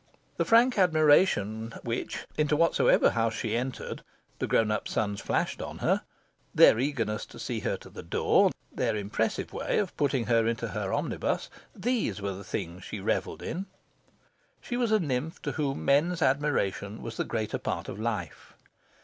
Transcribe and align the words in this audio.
The 0.37 0.45
frank 0.45 0.79
admiration 0.79 1.75
which, 1.83 2.25
into 2.35 2.55
whatsoever 2.55 3.11
house 3.11 3.35
she 3.35 3.55
entered, 3.55 4.01
the 4.39 4.47
grown 4.47 4.71
up 4.71 4.87
sons 4.87 5.21
flashed 5.21 5.61
on 5.61 5.77
her; 5.77 6.01
their 6.55 6.79
eagerness 6.79 7.23
to 7.27 7.37
see 7.37 7.59
her 7.59 7.77
to 7.77 7.89
the 7.91 8.01
door; 8.01 8.49
their 8.73 8.95
impressive 8.95 9.53
way 9.53 9.77
of 9.77 9.95
putting 9.97 10.25
her 10.25 10.47
into 10.47 10.69
her 10.69 10.91
omnibus 10.91 11.51
these 11.75 12.19
were 12.19 12.33
the 12.33 12.43
things 12.43 12.83
she 12.83 12.99
revelled 12.99 13.43
in. 13.43 13.67
She 14.59 14.75
was 14.75 14.91
a 14.91 14.99
nymph 14.99 15.39
to 15.43 15.51
whom 15.51 15.85
men's 15.85 16.23
admiration 16.23 17.03
was 17.03 17.17
the 17.17 17.23
greater 17.23 17.59
part 17.59 17.87
of 17.87 17.99
life. 17.99 18.55